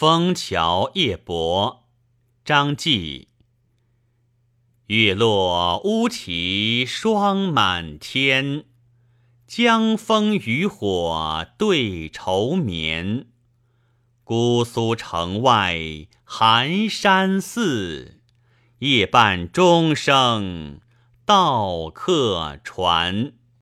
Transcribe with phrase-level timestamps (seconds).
[0.00, 1.88] 枫桥夜泊。
[2.44, 3.30] 张继。
[4.86, 8.66] 月落乌啼霜满天
[9.48, 13.26] 江枫渔火对愁眠。
[14.22, 15.76] 姑苏城外
[16.22, 18.20] 寒山寺
[18.78, 20.80] 夜半钟声
[21.26, 23.37] 到客船。